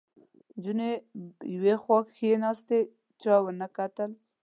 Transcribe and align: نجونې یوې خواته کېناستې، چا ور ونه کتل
نجونې 0.55 0.91
یوې 1.55 1.75
خواته 1.81 2.11
کېناستې، 2.17 2.79
چا 3.21 3.33
ور 3.37 3.41
ونه 3.43 3.67
کتل 3.77 4.11